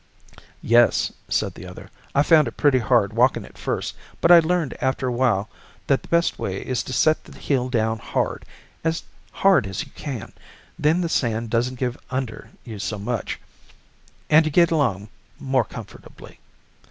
[0.63, 4.75] "Yes," said the other, "I found it pretty hard walking at first, but I learned
[4.81, 5.47] after a while
[5.85, 8.43] that the best way is to set the heel down hard,
[8.83, 10.33] as hard as you can;
[10.79, 13.39] then the sand doesn't give under you so much,
[14.27, 15.09] and you get along
[15.39, 16.39] more comfortably."